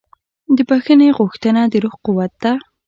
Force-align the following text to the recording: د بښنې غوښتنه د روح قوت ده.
د 0.55 0.57
بښنې 0.69 1.09
غوښتنه 1.17 1.61
د 1.71 1.73
روح 1.83 1.95
قوت 2.05 2.33
ده. 2.43 2.53